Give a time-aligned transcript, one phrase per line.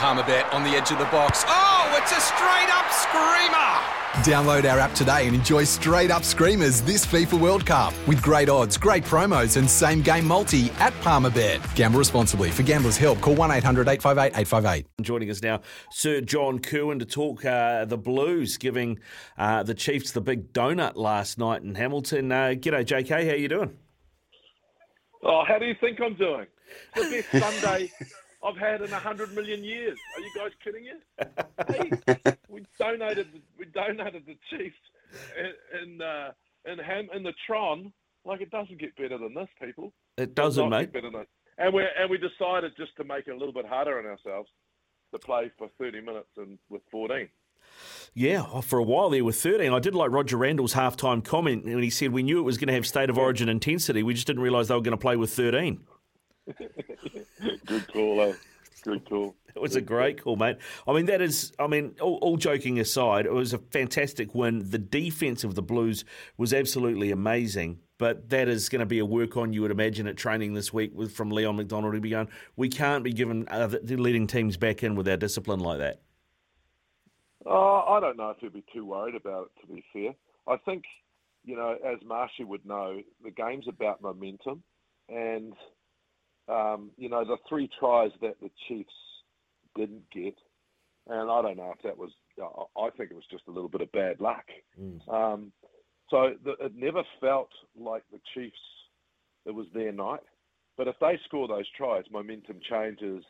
[0.00, 1.44] Palmerbet on the edge of the box.
[1.46, 4.00] Oh, it's a straight up screamer!
[4.24, 8.48] Download our app today and enjoy straight up screamers this FIFA World Cup with great
[8.48, 11.60] odds, great promos, and same game multi at Palmerbet.
[11.74, 12.50] Gamble responsibly.
[12.50, 14.86] For gamblers' help, call 1 800 858 858.
[15.02, 15.60] Joining us now,
[15.90, 19.00] Sir John Kirwan to talk uh, the Blues, giving
[19.36, 22.32] uh, the Chiefs the big donut last night in Hamilton.
[22.32, 23.26] Uh, g'day, JK.
[23.26, 23.76] How are you doing?
[25.22, 26.46] Oh, how do you think I'm doing?
[26.94, 27.92] The best Sunday
[28.42, 29.98] I've had in a hundred million years.
[30.16, 30.98] Are you guys kidding you?
[31.68, 31.90] Hey,
[32.48, 33.26] we donated
[33.58, 34.74] we donated the Chiefs
[35.38, 36.30] in in, uh,
[36.64, 37.92] in Ham in the Tron.
[38.24, 39.92] Like it doesn't get better than this, people.
[40.16, 40.92] It doesn't, mate.
[40.92, 41.26] Better than,
[41.58, 44.48] and we and we decided just to make it a little bit harder on ourselves
[45.12, 47.28] to play for 30 minutes and with 14.
[48.14, 49.72] Yeah, oh, for a while there with 13.
[49.72, 52.68] I did like Roger Randall's halftime comment when he said we knew it was going
[52.68, 54.02] to have state of origin intensity.
[54.02, 55.80] We just didn't realise they were going to play with 13.
[57.66, 58.32] Good call, eh?
[58.82, 59.34] Good call.
[59.54, 60.56] It was a great call, mate.
[60.86, 64.70] I mean, that is, I mean, all, all, joking aside, it was a fantastic win.
[64.70, 66.04] The defense of the Blues
[66.38, 70.06] was absolutely amazing, but that is going to be a work on, you would imagine,
[70.06, 73.46] at training this week with, from Leon MacDonald to be going, we can't be giving
[73.48, 76.00] other, leading teams back in with our discipline like that.
[77.44, 80.14] Uh, I don't know if he'd be too worried about it, to be fair.
[80.46, 80.84] I think,
[81.44, 84.62] you know, as Marshy would know, the game's about momentum.
[85.08, 85.54] And
[86.50, 88.92] um, you know, the three tries that the Chiefs
[89.76, 90.34] didn't get,
[91.06, 93.82] and I don't know if that was, I think it was just a little bit
[93.82, 94.44] of bad luck.
[94.80, 95.08] Mm.
[95.08, 95.52] Um,
[96.08, 98.58] so the, it never felt like the Chiefs,
[99.46, 100.20] it was their night.
[100.76, 103.22] But if they score those tries, momentum changes.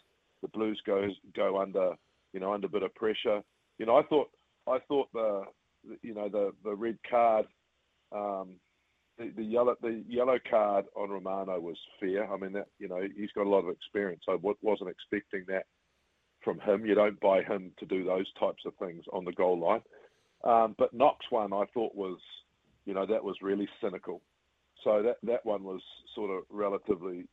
[0.43, 1.95] The Blues goes go under,
[2.33, 3.43] you know, under a bit of pressure.
[3.79, 4.31] You know, I thought
[4.67, 5.43] I thought the,
[6.03, 7.47] you know, the the red card
[8.13, 8.51] um,
[9.21, 12.33] the, the yellow the yellow card on Romano was fair.
[12.33, 14.23] I mean, that you know he's got a lot of experience.
[14.29, 15.67] I wasn't expecting that
[16.43, 16.87] from him.
[16.87, 19.83] You don't buy him to do those types of things on the goal line.
[20.43, 22.19] Um, but Knox one I thought was,
[22.87, 24.23] you know, that was really cynical.
[24.83, 25.83] So that that one was
[26.15, 27.27] sort of relatively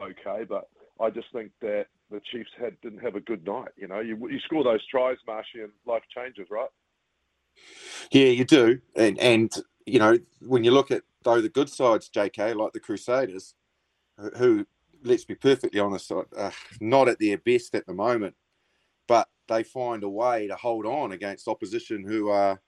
[0.00, 0.44] okay.
[0.46, 0.68] But
[1.00, 3.70] I just think that the Chiefs had didn't have a good night.
[3.76, 6.68] You know, you you score those tries, Marshy, and life changes, right?
[8.10, 9.50] Yeah, you do, and and
[9.86, 13.54] you know when you look at though the good sides, JK, like the Crusaders,
[14.36, 14.66] who,
[15.02, 18.34] let's be perfectly honest, are not at their best at the moment,
[19.06, 22.60] but they find a way to hold on against opposition who are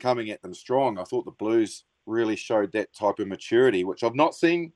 [0.00, 0.98] coming at them strong.
[0.98, 4.72] I thought the Blues really showed that type of maturity, which I've not seen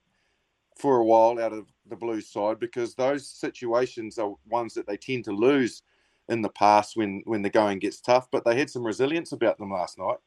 [0.76, 4.96] for a while out of the Blues side because those situations are ones that they
[4.96, 5.82] tend to lose
[6.28, 8.28] in the past when when the going gets tough.
[8.30, 10.18] But they had some resilience about them last night.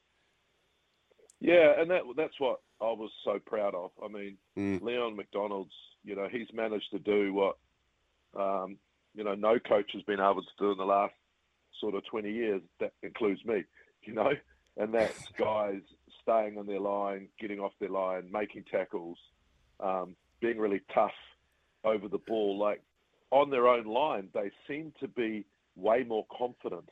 [1.42, 3.92] Yeah, and that that's what I was so proud of.
[4.04, 4.82] I mean, mm.
[4.82, 5.74] Leon MacDonald's,
[6.04, 7.58] you know, he's managed to do what,
[8.38, 8.78] um,
[9.16, 11.14] you know, no coach has been able to do in the last
[11.80, 12.62] sort of 20 years.
[12.80, 13.64] That includes me,
[14.04, 14.32] you know,
[14.78, 15.82] and that's guys
[16.22, 19.18] staying on their line, getting off their line, making tackles,
[19.80, 21.12] um, being really tough
[21.86, 22.58] over the ball.
[22.58, 22.82] Like
[23.32, 25.46] on their own line, they seem to be
[25.76, 26.90] way more confident.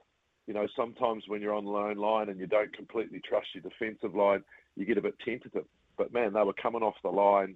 [0.48, 3.64] You know, sometimes when you're on the own line and you don't completely trust your
[3.64, 4.44] defensive line,
[4.76, 5.66] you get a bit tentative.
[5.98, 7.56] But man, they were coming off the line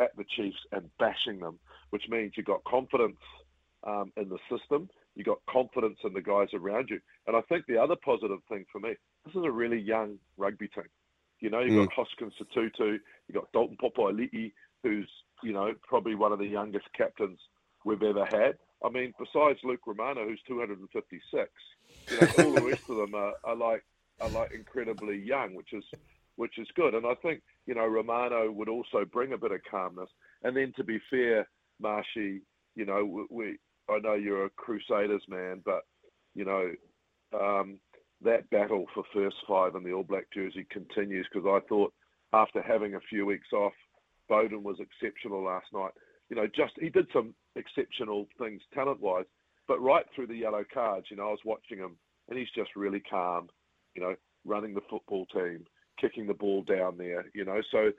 [0.00, 1.58] at the Chiefs and bashing them,
[1.90, 3.18] which means you've got confidence
[3.84, 7.00] um, in the system, You've got confidence in the guys around you.
[7.26, 10.68] And I think the other positive thing for me, this is a really young rugby
[10.68, 10.88] team.
[11.40, 11.86] You know, you've mm.
[11.86, 12.98] got Hoskins Sotutu,
[13.28, 15.10] you've got Dalton Papali'i, who's,
[15.42, 17.38] you know, probably one of the youngest captains
[17.84, 18.56] we've ever had.
[18.84, 21.50] I mean, besides Luke Romano, who's 256,
[22.10, 23.84] you know, all the rest of them are, are like
[24.20, 25.84] are like incredibly young, which is
[26.36, 26.94] which is good.
[26.94, 30.10] And I think you know Romano would also bring a bit of calmness.
[30.42, 31.48] And then to be fair,
[31.80, 32.42] Marshy,
[32.74, 35.82] you know we I know you're a Crusaders man, but
[36.34, 36.70] you know
[37.38, 37.78] um,
[38.22, 41.92] that battle for first five in the All Black jersey continues because I thought
[42.32, 43.72] after having a few weeks off,
[44.30, 45.92] Beauden was exceptional last night.
[46.32, 49.26] You know, just he did some exceptional things talent wise,
[49.68, 51.96] but right through the yellow cards, you know, I was watching him
[52.30, 53.50] and he's just really calm.
[53.94, 54.14] You know,
[54.46, 55.66] running the football team,
[56.00, 57.60] kicking the ball down there, you know.
[57.70, 57.90] So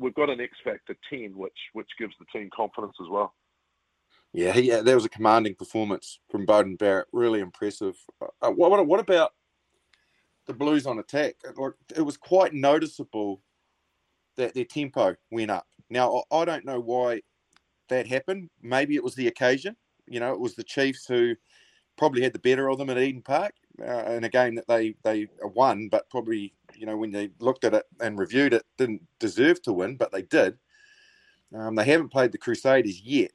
[0.00, 3.34] we've got an X factor ten, which which gives the team confidence as well.
[4.32, 7.08] Yeah, yeah, that was a commanding performance from Beauden Barrett.
[7.12, 7.96] Really impressive.
[8.22, 9.34] Uh, what, what about
[10.46, 11.34] the Blues on attack?
[11.94, 13.42] It was quite noticeable
[14.38, 15.66] that their tempo went up.
[15.90, 17.20] Now I don't know why
[17.88, 18.50] that happened.
[18.62, 19.76] Maybe it was the occasion.
[20.06, 21.34] You know, it was the Chiefs who
[21.96, 24.94] probably had the better of them at Eden Park uh, in a game that they
[25.02, 29.02] they won, but probably you know when they looked at it and reviewed it, didn't
[29.18, 30.56] deserve to win, but they did.
[31.54, 33.30] Um, they haven't played the Crusaders yet,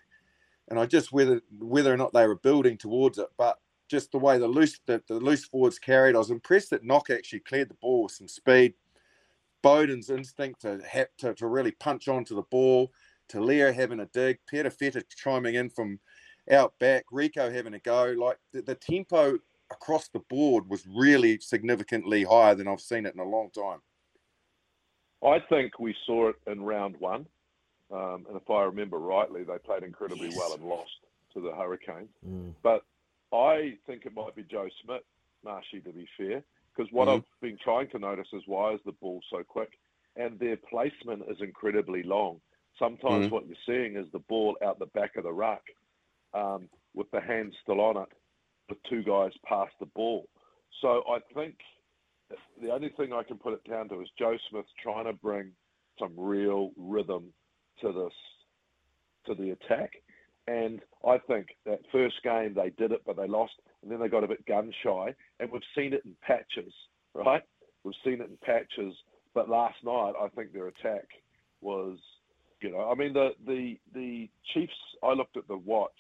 [0.70, 3.28] and I just whether whether or not they were building towards it.
[3.38, 3.58] But
[3.90, 6.16] just the way the loose the, the loose forwards carried.
[6.16, 8.74] I was impressed that Nock actually cleared the ball with some speed.
[9.62, 12.92] Beauden's instinct to have to, to really punch onto the ball,
[13.32, 16.00] Talia having a dig, Perofeta chiming in from
[16.52, 18.16] out back, Rieko having a go.
[18.18, 19.38] Like the, the tempo
[19.72, 23.80] across the board was really significantly higher than I've seen it in a long time.
[25.24, 27.26] I think we saw it in round one.
[27.92, 30.38] Um, and if I remember rightly, they played incredibly yes.
[30.38, 30.92] well and lost
[31.34, 32.10] to the Hurricanes.
[32.28, 32.54] Mm.
[32.64, 32.84] But
[33.34, 35.06] I think it might be Joe Schmidt,
[35.44, 36.44] Marshy, to be fair,
[36.76, 39.78] because what mm I've been trying to notice is why is the ball so quick?
[40.16, 42.42] And their placement is incredibly long.
[42.80, 45.62] Sometimes mm what you're seeing is the ball out the back of the ruck
[46.34, 48.10] um, with the hand still on it,
[48.70, 50.28] with two guys past the ball.
[50.82, 51.56] So I think
[52.62, 55.52] the only thing I can put it down to is Joe Schmidt trying to bring
[56.00, 57.26] some real rhythm
[57.82, 58.14] to this
[59.28, 59.92] to the attack.
[60.48, 64.08] And I think that first game they did it, but they lost, and then they
[64.08, 65.14] got a bit gun shy.
[65.40, 66.74] And we've seen it in patches,
[67.14, 67.44] right?
[67.84, 68.96] We've seen it in patches.
[69.34, 71.08] But last night, I think their attack
[71.62, 71.98] was,
[72.62, 74.74] you know, I mean the the the Chiefs.
[75.04, 75.92] I looked at the watch.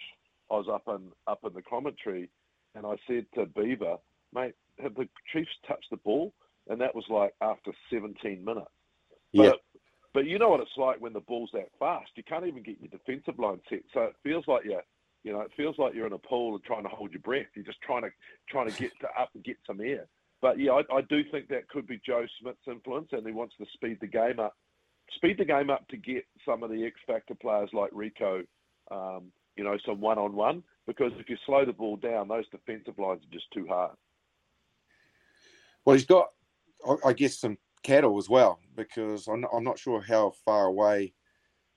[0.50, 2.30] I was up in up in the commentary,
[2.76, 3.98] and I said to Beaver,
[4.34, 6.34] mate, have the Chiefs touched the ball?
[6.70, 8.68] And that was like after 17 minutes.
[9.34, 9.52] But, yeah.
[10.14, 12.12] but you know what it's like when the ball's that fast.
[12.16, 13.82] You can't even get your defensive line set.
[13.94, 14.84] So it feels like you're,
[15.24, 17.48] you know, it feels like you're in a pool and trying to hold your breath.
[17.56, 18.10] You're just trying to
[18.50, 20.08] trying to get to up and get some air.
[20.42, 23.56] But yeah, I, I do think that could be Joe Schmidt's influence, and he wants
[23.58, 24.56] to speed the game up,
[25.16, 28.44] speed the game up to get some of the X factor players like Rieko,
[28.92, 30.64] um, you know, some one on one.
[30.88, 33.92] Because if you slow the ball down, those defensive lines are just too hard.
[35.86, 36.28] Well, he's got,
[37.06, 41.14] I guess, some cattle as well because I'm not, sure how far away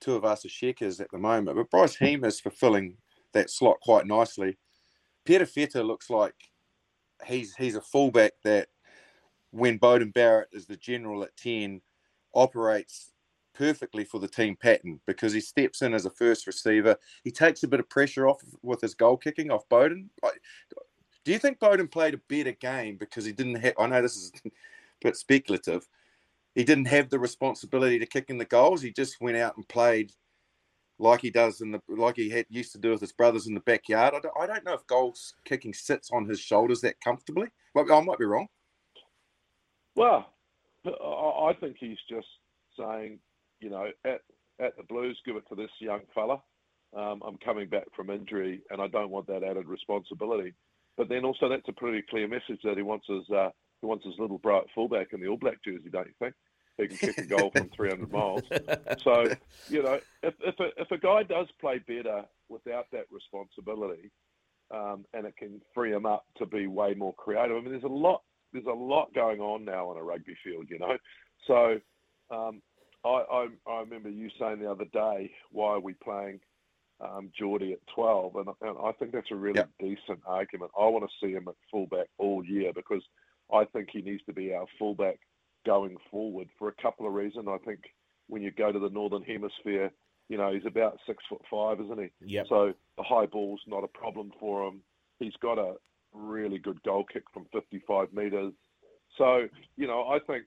[0.03, 2.97] Tuivasa-Sheck is at the moment, but Bryce Heem is fulfilling
[3.33, 4.57] that slot quite nicely.
[5.27, 6.35] Perofeta looks like
[7.25, 8.67] he's he's a fullback that
[9.51, 11.81] when Beauden Barrett is the general at 10
[12.33, 13.11] operates
[13.55, 16.95] perfectly for the team pattern because he steps in as a first receiver.
[17.23, 20.09] He takes a bit of pressure off with his goal kicking off Beauden.
[21.23, 23.73] Do you think Beauden played a better game because he didn't have?
[23.79, 24.51] I know this is a
[25.01, 25.87] bit speculative.
[26.53, 28.81] He didn't have the responsibility to kick in the goals.
[28.81, 30.11] He just went out and played
[30.97, 33.53] like he does in the like he had used to do with his brothers in
[33.53, 34.13] the backyard.
[34.15, 37.47] I don't, I don't know if goals kicking sits on his shoulders that comfortably.
[37.75, 38.47] I might be wrong.
[39.95, 40.27] Well,
[40.85, 42.27] I think he's just
[42.77, 43.19] saying,
[43.59, 44.21] you know, at
[44.59, 46.41] at the Blues, give it to this young fella.
[46.95, 50.53] Um, I'm coming back from injury, and I don't want that added responsibility.
[50.97, 53.49] But then also that's a pretty clear message that he wants his uh,
[53.81, 56.33] he wants his little bright fullback in the All Black jersey, don't you think?
[56.77, 58.43] He can kick a goal from 300 miles.
[59.03, 59.25] So
[59.69, 64.11] you know, if if a, if a guy does play better without that responsibility,
[64.71, 67.57] um, and it can free him up to be way more creative.
[67.57, 68.21] I mean, there's a lot
[68.53, 70.97] there's a lot going on now on a rugby field, you know.
[71.47, 71.79] So
[72.31, 72.61] um,
[73.05, 76.39] I, I, I remember you saying the other day, why are we playing
[76.99, 79.69] um, Jordie at 12, and, and, I think that's a really yep.
[79.79, 80.71] decent argument.
[80.77, 83.03] I want to see him at fullback all year because
[83.53, 85.19] I think he needs to be our fullback
[85.65, 87.47] going forward for a couple of reasons.
[87.49, 87.81] I think
[88.27, 89.91] when you go to the Northern Hemisphere,
[90.29, 92.35] you know, he's about six foot five, isn't he?
[92.35, 92.45] Yep.
[92.49, 94.81] So the high ball's not a problem for him.
[95.19, 95.75] He's got a
[96.13, 98.53] really good goal kick from 55 metres.
[99.17, 99.47] So,
[99.77, 100.45] you know, I think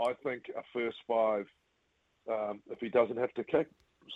[0.00, 1.46] I think a first five,
[2.30, 3.68] um, if he doesn't have to kick,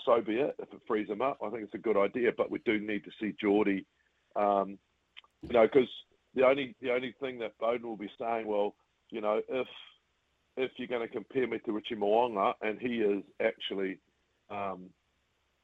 [0.05, 0.55] so be it.
[0.59, 2.31] If it frees him up, I think it's a good idea.
[2.37, 3.87] But we do need to see Jordie,
[4.37, 4.79] um,
[5.43, 5.88] you know, because
[6.35, 8.75] the only the only thing that Beauden will be saying, well,
[9.11, 9.69] you know, if
[10.57, 13.99] if you're going to compare me to Richie Mo'unga and he is actually
[14.50, 14.91] um,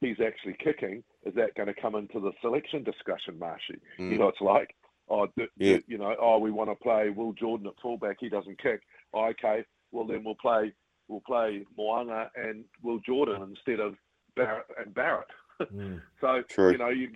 [0.01, 3.81] he's actually kicking, is that going to come into the selection discussion, Marshy?
[3.99, 4.13] Mm.
[4.13, 4.75] You know, it's like,
[5.09, 5.79] oh, yeah.
[5.87, 8.83] you know, oh, we want to play Will Jordan at fullback, he doesn't kick.
[9.13, 10.73] Oh, okay, well then we'll play
[11.09, 13.95] we'll play Mo'unga and Will Jordan instead of
[14.37, 15.27] Barrett and Barrett.
[15.75, 16.73] Mm, so true.
[16.73, 17.11] you know, you,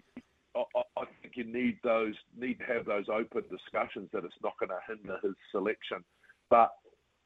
[0.54, 0.61] I,
[0.99, 4.69] I, think you need those need to have those open discussions that it's not going
[4.69, 6.04] to hinder his selection.
[6.50, 6.69] But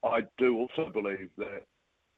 [0.05, 1.67] I do also believe that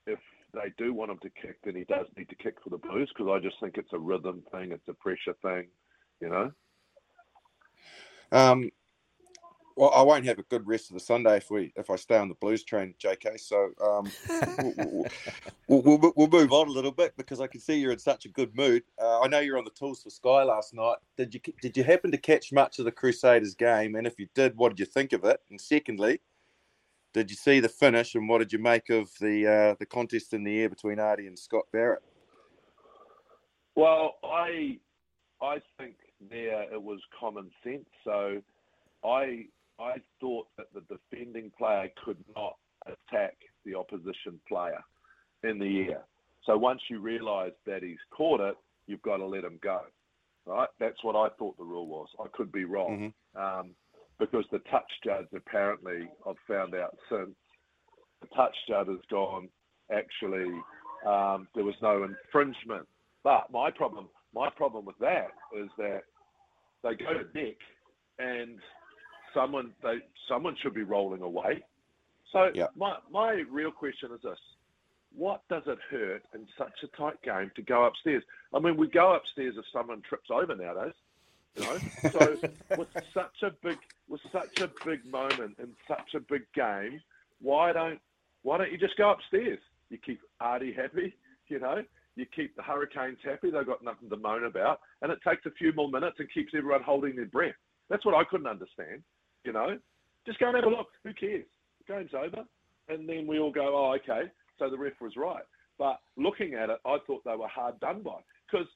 [0.06, 0.18] if
[0.52, 3.10] they do want him to kick, then he does need to kick for the Blues
[3.16, 5.68] because I just think it's a rhythm thing, it's a pressure thing,
[6.20, 6.50] you know.
[8.32, 8.70] Um,
[9.76, 12.16] well, I won't have a good rest of the Sunday if we if I stay
[12.16, 13.38] on the blues train, JK.
[13.40, 14.10] So um,
[15.68, 17.98] we'll, we'll, we'll, we'll, move on a little bit because I can see you're in
[17.98, 18.82] such a good mood.
[19.00, 20.96] Uh, I know you're on the tools for Sky last night.
[21.16, 23.94] Did you did you happen to catch much of the Crusaders game?
[23.94, 25.40] And if you did, what did you think of it?
[25.50, 26.20] And secondly,
[27.12, 28.14] did you see the finish?
[28.14, 31.26] And what did you make of the uh, the contest in the air between Ardie
[31.26, 32.02] and Scott Barrett?
[33.76, 34.78] Well, I
[35.40, 35.94] I think
[36.30, 37.88] there it was common sense.
[38.04, 38.42] So
[39.04, 39.46] I
[39.80, 42.56] I thought that the defending player could not
[42.86, 43.34] attack
[43.64, 44.82] the opposition player
[45.42, 46.02] in the air.
[46.44, 48.56] So once you realise that he's caught it,
[48.86, 49.80] you've got to let him go.
[50.46, 50.68] Right?
[50.78, 52.08] That's what I thought the rule was.
[52.18, 53.12] I could be wrong.
[53.36, 53.60] Mm-hmm.
[53.60, 53.70] Um,
[54.18, 57.30] because the touch judge apparently, I've found out since,
[58.20, 59.48] the touch judge has gone,
[59.90, 60.52] actually,
[61.06, 62.86] um, there was no infringement.
[63.24, 66.02] But my problem, my problem with that is that
[66.82, 67.56] they go to Nick
[68.18, 68.58] and
[69.34, 71.62] someone they someone should be rolling away.
[72.32, 72.70] So yep.
[72.76, 74.38] my my real question is this:
[75.14, 78.22] What does it hurt in such a tight game to go upstairs?
[78.54, 80.94] I mean, we go upstairs if someone trips over nowadays.
[81.56, 81.78] You know,
[82.10, 82.38] so
[82.76, 87.00] with such a big with such a big moment in such a big game,
[87.40, 88.00] why don't
[88.42, 89.58] why don't you just go upstairs?
[89.90, 91.14] You keep Ardie happy,
[91.48, 91.82] you know.
[92.16, 93.50] You keep the Hurricanes happy.
[93.50, 96.52] They've got nothing to moan about, and it takes a few more minutes and keeps
[96.56, 97.54] everyone holding their breath.
[97.88, 99.02] That's what I couldn't understand.
[99.44, 99.78] You know,
[100.26, 100.88] just go and have a look.
[101.04, 101.46] Who cares?
[101.86, 102.44] The game's over,
[102.88, 104.30] and then we all go, oh, okay.
[104.58, 105.42] So the ref was right.
[105.78, 108.20] But looking at it, I thought they were hard done by
[108.50, 108.66] because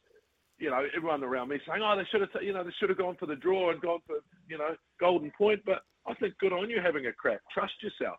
[0.58, 2.98] you know everyone around me saying, oh, they should have, you know, they should have
[2.98, 4.16] gone for the draw and gone for
[4.48, 5.60] you know golden point.
[5.66, 7.40] But I think good on you having a crack.
[7.52, 8.16] Trust yourself.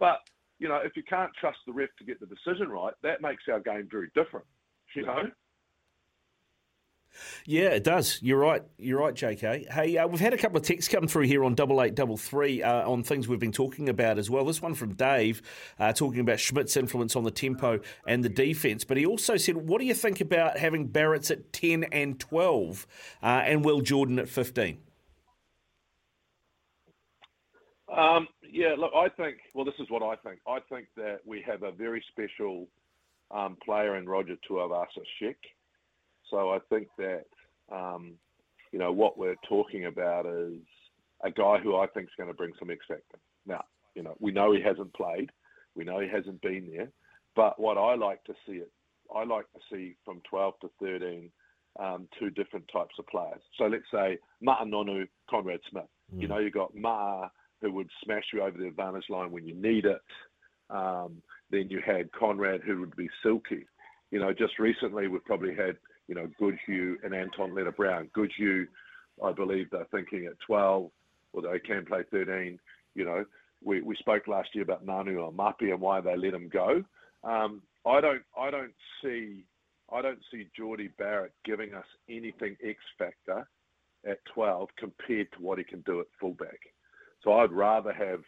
[0.00, 0.20] But
[0.58, 3.42] you know, if you can't trust the ref to get the decision right, that makes
[3.52, 4.46] our game very different.
[4.96, 5.22] You know.
[7.44, 8.18] Yeah, it does.
[8.22, 8.62] You're right.
[8.78, 9.70] You're right, JK.
[9.70, 12.16] Hey, uh, we've had a couple of texts come through here on double eight double
[12.16, 14.44] three uh, on things we've been talking about as well.
[14.44, 15.42] This one from Dave,
[15.78, 18.84] uh, talking about Schmidt's influence on the tempo and the defence.
[18.84, 22.86] But he also said, "What do you think about having Barrett's at ten and twelve,
[23.22, 24.78] uh, and Will Jordan at 15?
[27.94, 29.38] Um, yeah, look, I think.
[29.54, 30.40] Well, this is what I think.
[30.46, 32.68] I think that we have a very special
[33.30, 35.36] um, player in Roger Tuivasa-Sheck
[36.32, 37.26] so I think that
[37.70, 38.14] um,
[38.72, 40.58] you know what we're talking about is
[41.22, 43.18] a guy who I think is going to bring some X factor.
[43.46, 43.62] Now,
[43.94, 45.30] you know, we know he hasn't played,
[45.76, 46.88] we know he hasn't been there,
[47.36, 48.72] but what I like to see it,
[49.14, 51.30] I like to see from 12 to 13
[51.78, 53.40] um, two different types of players.
[53.56, 55.84] So let's say Ma'a Nonu, Conrad Smith.
[56.14, 56.22] Mm.
[56.22, 59.54] You know, you got Ma'a who would smash you over the advantage line when you
[59.54, 60.00] need it.
[60.68, 63.66] Um, then you had Conrad who would be silky.
[64.10, 65.76] You know, just recently we've probably had
[66.08, 68.10] you know, Goodhue and Anton Lienert-Brown.
[68.12, 68.66] Goodhue,
[69.24, 70.90] I believe they're thinking at 12,
[71.34, 72.58] although he can play 13.
[72.94, 73.24] You know,
[73.64, 76.82] we, we spoke last year about Ngani Laumape and why they let him go.
[77.24, 79.44] Um, I don't I don't see
[79.92, 83.46] I don't see Jordie Barrett giving us anything X factor
[84.08, 86.58] at 12 compared to what he can do at fullback.
[87.22, 88.20] So I'd rather have,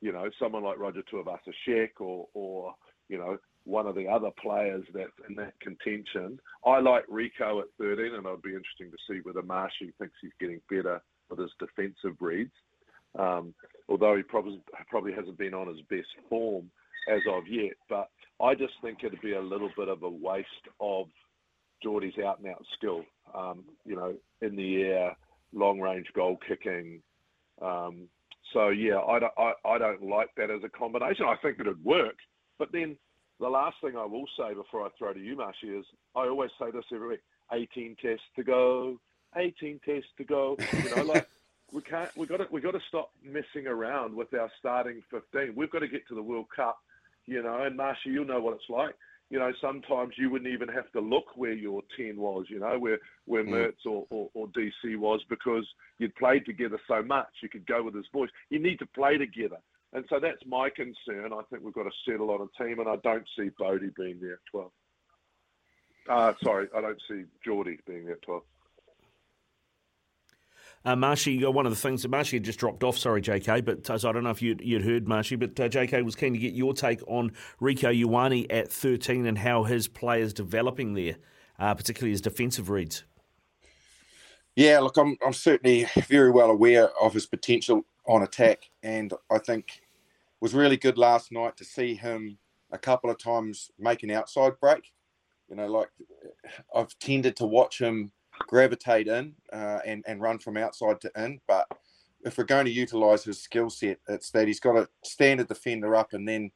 [0.00, 2.74] you know, someone like Roger Tuivasa-Sheck or or
[3.08, 6.38] you know one of the other players that's in that contention.
[6.66, 10.32] I like Rieko at 13, and it'd be interesting to see whether Marshy thinks he's
[10.40, 11.00] getting better
[11.30, 12.52] with his defensive reads.
[13.18, 13.54] Um,
[13.88, 16.70] although he probably probably hasn't been on his best form
[17.10, 18.08] as of yet, but
[18.42, 20.48] I just think it'd be a little bit of a waste
[20.80, 21.06] of
[21.82, 23.02] Jordie's out and out skill.
[23.34, 25.16] Um, you know, in the air,
[25.52, 27.02] long range goal kicking.
[27.60, 28.08] Um,
[28.52, 31.26] so yeah, I don't, I, I don't like that as a combination.
[31.26, 32.16] I think it'd work,
[32.58, 32.96] but then
[33.42, 35.84] the last thing I will say before I throw to you, Marshy, is
[36.14, 37.20] I always say this every week:
[37.52, 39.00] 18 tests to go,
[39.36, 40.56] 18 tests to go.
[40.72, 41.28] You know, like
[41.72, 45.54] we can't, we got to, we got to stop messing around with our starting 15.
[45.56, 46.78] We've got to get to the World Cup,
[47.26, 47.64] you know.
[47.64, 48.94] And Marshy, you'll know what it's like.
[49.28, 52.78] You know, sometimes you wouldn't even have to look where your 10 was, you know,
[52.78, 53.48] where where mm.
[53.48, 55.66] Mehrts or, or, or DC was because
[55.98, 57.28] you'd played together so much.
[57.42, 58.30] You could go with his voice.
[58.50, 59.56] You need to play together.
[59.92, 61.32] And so that's my concern.
[61.32, 64.18] I think we've got to settle on a team, and I don't see Bodie being
[64.20, 64.70] there at 12.
[66.08, 68.42] Uh, sorry, I don't see Jordie being there at 12.
[70.84, 73.22] Uh, Marshy, you got one of the things that Marshy had just dropped off, sorry,
[73.22, 76.04] JK, but uh, so I don't know if you'd, you'd heard Marshy, but uh, JK
[76.04, 77.30] was keen to get your take on
[77.60, 81.16] Rieko Ioane at 13 and how his play is developing there,
[81.60, 83.04] uh, particularly his defensive reads.
[84.56, 89.38] Yeah, look, I'm, I'm certainly very well aware of his potential on attack, and I
[89.38, 89.81] think
[90.42, 92.36] was really good last night to see him
[92.72, 94.92] a couple of times make an outside break.
[95.48, 95.88] You know, like
[96.74, 98.10] I've tended to watch him
[98.48, 101.66] gravitate in uh, and and run from outside to in, but
[102.24, 105.44] if we're going to utilise his skill set, it's that he's got to stand a
[105.44, 106.50] defender up and then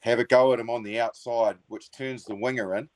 [0.00, 2.90] have a go at him on the outside, which turns the winger in,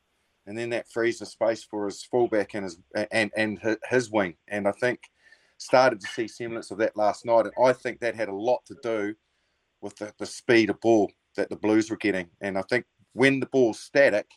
[0.47, 2.79] and then that frees the space for his fullback and his
[3.13, 4.35] and and his wing.
[4.49, 5.01] And I think
[5.57, 8.61] started to see semblance of that last night, and I think that had a lot
[8.67, 9.15] to do
[9.81, 12.29] with the, the speed of ball that the Blues were getting.
[12.41, 14.31] And I think when the ball's static,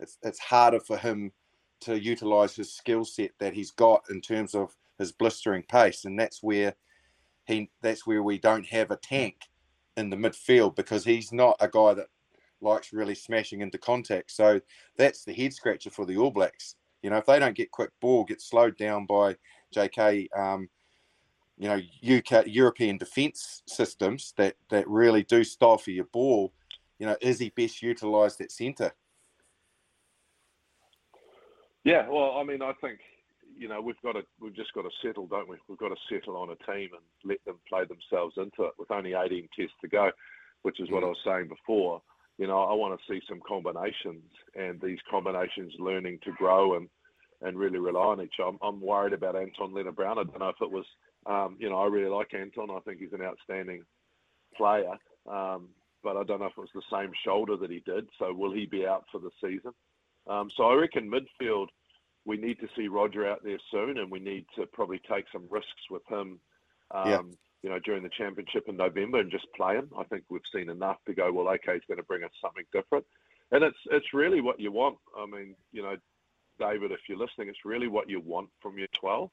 [0.00, 1.32] it's it's harder for him
[1.80, 6.18] to utilise his skill set that he's got in terms of his blistering pace, and
[6.18, 6.74] that's where
[7.46, 9.36] he that's where we don't have a tank
[9.96, 12.06] in the midfield because he's not a guy that
[12.60, 14.30] likes really smashing into contact.
[14.30, 14.60] So
[14.96, 16.76] that's the head scratcher for the All Blacks.
[17.02, 19.36] You know, if they don't get quick ball, get slowed down by
[19.74, 20.68] JK, um,
[21.58, 21.80] you know,
[22.16, 26.52] UK European defence systems that that really do style for your ball.
[26.98, 28.92] You know, is he best utilised at centre?
[31.84, 33.00] Yeah, well, I mean, I think
[33.56, 35.56] you know we've got to we've just got to settle, don't we?
[35.68, 38.90] We've got to settle on a team and let them play themselves into it with
[38.90, 40.10] only 18 tests to go,
[40.62, 41.06] which is what mm.
[41.06, 42.02] I was saying before.
[42.38, 44.22] You know, I want to see some combinations
[44.54, 46.88] and these combinations learning to grow and
[47.40, 48.50] and really rely on each other.
[48.50, 50.18] I'm, I'm worried about Anton Lienert-Brown.
[50.18, 50.84] I don't know if it was,
[51.28, 52.70] um, you know, I really like Anton.
[52.70, 53.82] I think he's an outstanding
[54.56, 54.94] player,
[55.30, 55.68] um,
[56.02, 58.08] but I don't know if it was the same shoulder that he did.
[58.18, 59.72] So will he be out for the season?
[60.28, 61.68] Um, so I reckon midfield,
[62.24, 65.46] we need to see Roger out there soon, and we need to probably take some
[65.50, 66.40] risks with him.
[66.90, 67.20] Um, yeah.
[67.62, 69.90] You know, during the championship in November, and just play him.
[69.98, 71.32] I think we've seen enough to go.
[71.32, 73.04] Well, okay, he's going to bring us something different,
[73.50, 74.96] and it's it's really what you want.
[75.18, 75.96] I mean, you know,
[76.60, 79.28] David, if you're listening, it's really what you want from your 12.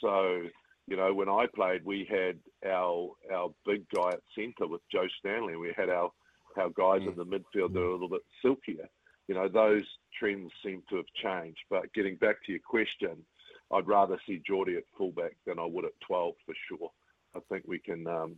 [0.00, 0.42] So,
[0.90, 2.38] you know, when I played, we had
[2.70, 5.56] our our big guy at centre with Joe Stanley.
[5.56, 6.10] We had our
[6.58, 7.12] our guys mm.
[7.12, 8.88] in the midfield that are a little bit silkier
[9.30, 9.84] you know, those
[10.18, 11.60] trends seem to have changed.
[11.70, 13.24] But getting back to your question,
[13.72, 16.90] I'd rather see Jordie at fullback than I would at 12 for sure.
[17.36, 18.34] I think we can, um,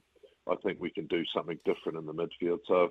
[0.46, 2.58] I think we can do something different in the midfield.
[2.68, 2.90] So if,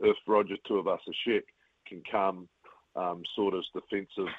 [0.00, 1.42] if Roger Tuivasa-Sheck
[1.86, 2.48] can come,
[2.96, 4.32] um, sort of defensive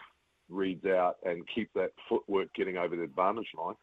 [0.50, 3.76] reads out and keep that footwork getting over the advantage line,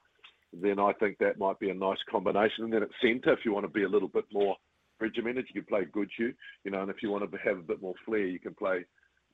[0.52, 2.64] then I think that might be a nice combination.
[2.64, 4.56] And then at centre, if you want to be a little bit more
[5.00, 6.32] regimented, you can play Goodhue,
[6.64, 8.84] you know, and if you want to have a bit more flair, you can play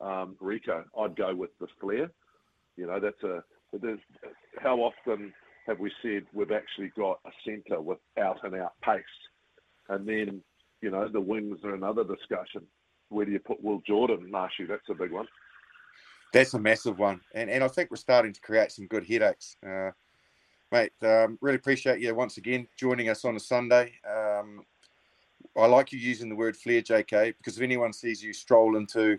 [0.00, 2.10] um, Rieko, I'd go with the flair.
[2.76, 3.42] You know, that's a.
[4.58, 5.32] How often
[5.66, 9.02] have we said we've actually got a centre with out and out pace,
[9.88, 10.42] and then
[10.80, 12.62] you know the wings are another discussion.
[13.08, 14.64] Where do you put Will Jordan, Marshy?
[14.66, 15.26] That's a big one.
[16.32, 19.56] That's a massive one, and and I think we're starting to create some good headaches.
[19.66, 19.90] Uh,
[20.72, 23.92] mate, um, really appreciate you once again joining us on a Sunday.
[24.08, 24.62] Um,
[25.56, 29.18] I like you using the word flair, JK, because if anyone sees you stroll into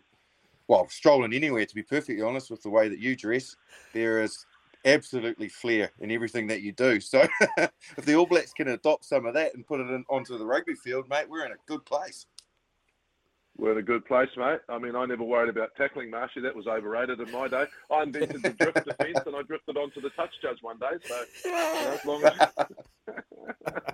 [0.68, 3.56] well, strolling anywhere, to be perfectly honest, with the way that you dress,
[3.94, 4.46] there is
[4.86, 7.00] absolutely flair in everything that you do.
[7.00, 7.26] So
[7.58, 10.46] if the All Blacks can adopt some of that and put it in, onto the
[10.46, 12.26] rugby field, mate, we're in a good place.
[13.58, 14.60] We're in a good place, mate.
[14.70, 16.42] I mean, I never worried about tackling, Marshy.
[16.42, 17.66] That was overrated in my day.
[17.92, 20.98] I invented the drift defence and I drifted onto the touch judge one day.
[21.04, 22.34] So, you know, as long as...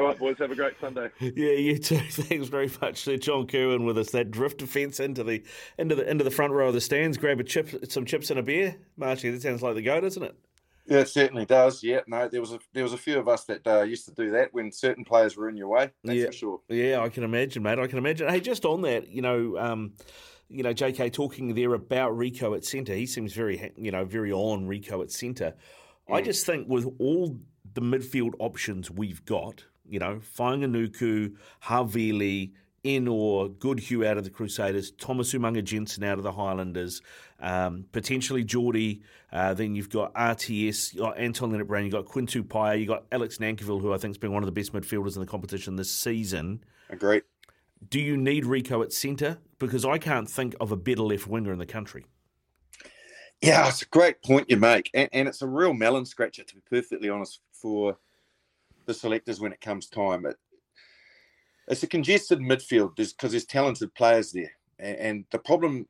[0.00, 0.36] All right, boys.
[0.38, 1.08] Have a great Sunday.
[1.18, 1.98] Yeah, you too.
[2.10, 4.10] Thanks very much, John Kirwan, with us.
[4.10, 5.42] That drift defence into the
[5.78, 7.18] into the into the front row of the stands.
[7.18, 9.30] Grab a chip, some chips and a beer, Marshy.
[9.30, 10.34] That sounds like the goat, doesn't it?
[10.86, 11.82] Yeah, it certainly does.
[11.82, 14.14] Yeah, no, there was a there was a few of us that uh, used to
[14.14, 15.90] do that when certain players were in your way.
[16.04, 16.26] That's yeah.
[16.26, 16.60] for sure.
[16.68, 17.78] Yeah, I can imagine, mate.
[17.78, 18.28] I can imagine.
[18.28, 19.56] Hey, just on that, you know.
[19.58, 19.92] Um,
[20.52, 22.92] you know, JK talking there about Rieko at centre.
[22.92, 25.54] He seems very, you know, very on Rieko at centre.
[26.08, 26.16] Mm.
[26.16, 27.38] I just think with all
[27.72, 32.52] the midfield options we've got, you know, Fainga'anuku, Havili,
[32.84, 37.02] Ennor, Goodhue out of the Crusaders, Thomas Umaga-Jensen out of the Highlanders,
[37.40, 39.02] um, potentially Jordie.
[39.32, 43.04] Uh, then you've got RTS, you got Anton Lienert-Brown, you've got Quinn Tupaea, you've got
[43.12, 45.76] Alex Nankivell, who I think has been one of the best midfielders in the competition
[45.76, 46.64] this season.
[46.98, 47.24] Great.
[47.88, 49.38] Do you need Rieko at centre?
[49.58, 52.04] Because I can't think of a better left winger in the country.
[53.40, 54.90] Yeah, it's a great point you make.
[54.92, 57.96] And, and it's a real melon scratcher, to be perfectly honest, for–
[58.90, 60.26] the selectors when it comes time.
[60.26, 60.36] It,
[61.70, 64.52] it's a congested midfield because there's talented players there.
[64.78, 65.86] And, the problem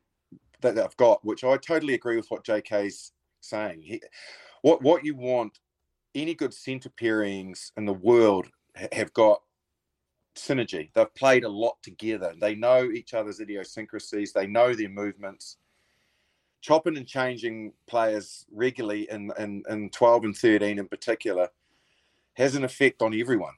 [0.61, 4.03] that I've got, which I totally agree with what JK's saying, he,
[4.63, 5.59] what what you want,
[6.15, 8.49] any good centre pairings in the world
[8.93, 9.41] have got
[10.37, 10.91] synergy.
[10.93, 12.35] They've played a lot together.
[12.39, 14.33] They know each other's idiosyncrasies.
[14.33, 15.57] They know their movements.
[16.61, 21.49] Chopping and changing players regularly in, in, in 12 and 13 in particular
[22.35, 23.55] has an effect on everyone.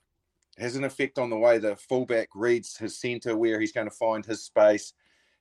[0.58, 3.94] Has an effect on the way the fullback reads his centre, where he's going to
[3.94, 4.92] find his space.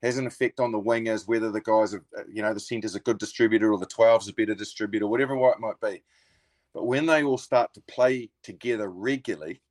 [0.02, 2.96] Has an effect on the wingers, whether the guys are, uh, you know, the centre's
[2.96, 6.02] a good distributor or the 12's a better distributor, whatever it might be.
[6.74, 9.62] But when they all start to play together regularly,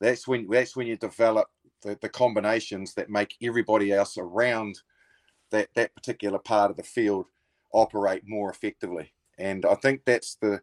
[0.00, 1.48] that's when that's when you develop
[1.82, 4.80] the, the combinations that make everybody else around
[5.50, 7.26] that that particular part of the field
[7.72, 9.12] operate more effectively.
[9.38, 10.60] And I think that's the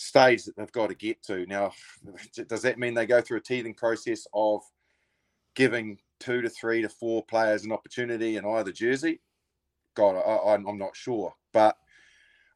[0.00, 1.46] stage that they've got to get to.
[1.46, 1.72] Now,
[2.48, 4.62] does that mean they go through a teething process of
[5.54, 9.20] giving two to three to four players an opportunity in either jersey?
[9.94, 11.76] God, I, I'm not sure, but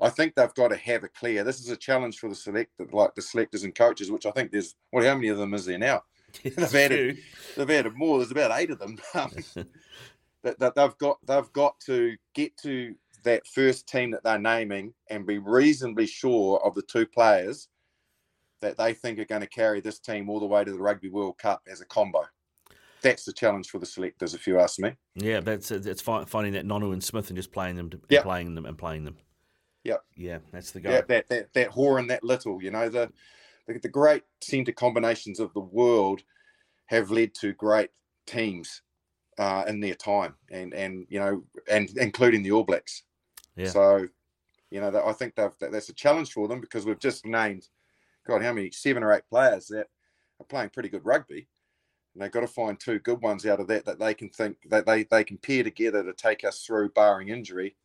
[0.01, 1.45] I think they've got to have a clear.
[1.45, 4.51] This is a challenge for the select, like the selectors and coaches, which I think
[4.51, 4.75] there's.
[4.93, 6.03] Well, How many of them is there now?
[6.43, 7.19] they've added.
[7.57, 8.19] They've added more.
[8.19, 8.99] There's about eight of them.
[9.15, 11.19] that, that they've got.
[11.27, 16.61] They've got to get to that first team that they're naming and be reasonably sure
[16.65, 17.69] of the two players
[18.61, 21.11] that they think are going to carry this team all the way to the Rugby
[21.11, 22.25] World Cup as a combo.
[23.03, 24.93] That's the challenge for the selectors, if you ask me.
[25.15, 28.23] Yeah, that's it's finding that Nonu and Smith and just playing them, yep.
[28.23, 29.19] playing them, and playing them.
[29.83, 30.93] Yeah, yeah, that's the guy.
[30.93, 33.13] Yeah, that that that Hoare and that Little, you know, the
[33.67, 36.23] the, the great centre combinations of the world
[36.87, 37.91] have led to great
[38.27, 38.81] teams
[39.37, 43.03] uh, in their time, and and you know, and including the All Blacks.
[43.57, 43.69] Yeah.
[43.69, 44.09] So,
[44.71, 47.69] you know, I think that, that's a challenge for them because we've just named,
[48.27, 49.87] God, how many seven or eight players that
[50.41, 51.49] are playing pretty good rugby,
[52.15, 54.57] and they've got to find two good ones out of that that they can think
[54.71, 57.77] that they they can pair together to take us through, barring injury,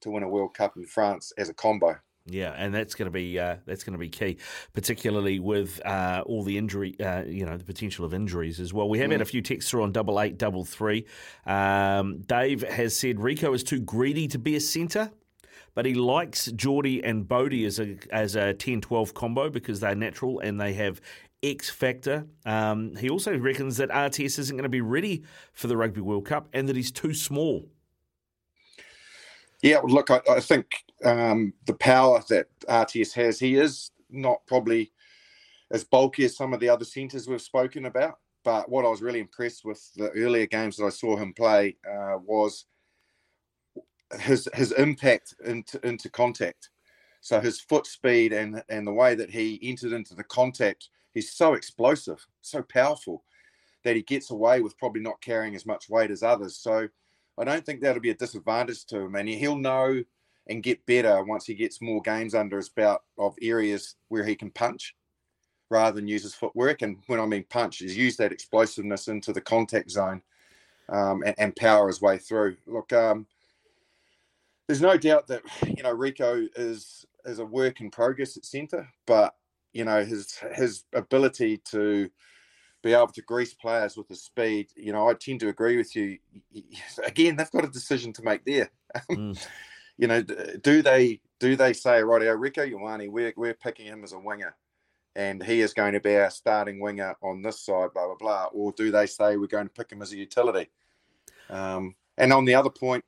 [0.00, 1.98] to win a World Cup in France as a combo.
[2.26, 4.36] Yeah, and that's going to be uh, that's going to be key,
[4.72, 8.88] particularly with uh, all the injury, uh, you know, the potential of injuries as well.
[8.88, 9.12] We have mm.
[9.12, 11.06] had a few texts through on double eight double three.
[11.46, 15.10] Um, Dave has said Rieko is too greedy to be a centre,
[15.74, 20.40] but he likes Jordie and Bodie as a as a 10-12 combo because they're natural
[20.40, 21.00] and they have
[21.42, 22.26] X factor.
[22.44, 26.26] Um, he also reckons that RTS isn't going to be ready for the Rugby World
[26.26, 27.68] Cup and that he's too small.
[29.62, 30.66] Yeah, look, I, I think
[31.04, 34.92] um, the power that RTS has, he is not probably
[35.70, 38.18] as bulky as some of the other centres we've spoken about.
[38.44, 41.76] But what I was really impressed with the earlier games that I saw him play
[41.88, 42.64] uh, was
[44.20, 46.70] his his impact into into contact.
[47.20, 51.32] So his foot speed and and the way that he entered into the contact, he's
[51.32, 53.24] so explosive, so powerful
[53.84, 56.56] that he gets away with probably not carrying as much weight as others.
[56.56, 56.88] So
[57.40, 60.02] I don't think that'll be a disadvantage to him, and he'll know
[60.46, 64.34] and get better once he gets more games under his belt of areas where he
[64.34, 64.94] can punch
[65.70, 66.82] rather than use his footwork.
[66.82, 70.20] And when I mean punch, is use that explosiveness into the contact zone
[70.90, 72.56] um, and, and, power his way through.
[72.66, 73.26] Look, um,
[74.66, 78.88] there's no doubt that you know Rieko is is a work in progress at centre,
[79.06, 79.34] but
[79.72, 82.10] you know his his ability to
[82.82, 84.68] be able to grease players with his speed.
[84.76, 86.18] You know, I tend to agree with you.
[87.04, 88.70] Again, they've got a decision to make there.
[89.08, 89.40] Mm.
[89.96, 94.12] you know, do they do they say, right, Rieko Ioane, we're we're picking him as
[94.12, 94.56] a winger,
[95.14, 98.46] and he is going to be our starting winger on this side, blah blah blah,
[98.52, 100.70] or do they say we're going to pick him as a utility?
[101.50, 103.04] Um, and on the other point,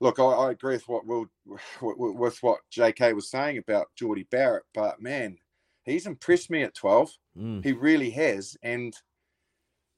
[0.00, 1.26] look, I, I agree with what Will,
[1.82, 3.12] with what J.K.
[3.12, 5.36] was saying about Jordie Barrett, but man,
[5.84, 7.10] he's impressed me at 12.
[7.38, 7.64] Mm.
[7.64, 8.56] He really has.
[8.62, 8.94] And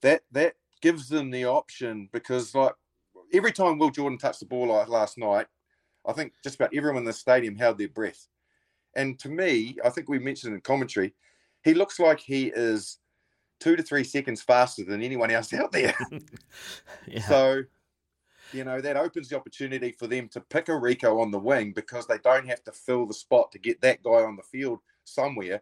[0.01, 2.73] that that gives them the option because like
[3.33, 5.47] every time Will Jordan touched the ball last night,
[6.05, 8.27] I think just about everyone in the stadium held their breath.
[8.95, 11.13] And to me, I think we mentioned in commentary,
[11.63, 12.99] he looks like he is
[13.59, 15.95] two to three seconds faster than anyone else out there.
[17.07, 17.27] yeah.
[17.27, 17.63] So,
[18.53, 21.73] you know, that opens the opportunity for them to pick a Rieko on the wing
[21.73, 24.79] because they don't have to fill the spot to get that guy on the field
[25.03, 25.61] somewhere